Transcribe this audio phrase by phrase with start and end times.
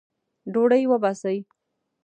[0.53, 1.37] ډوډۍ وباسئ